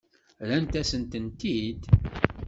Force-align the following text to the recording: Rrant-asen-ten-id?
Rrant-asen-ten-id? 0.43 1.81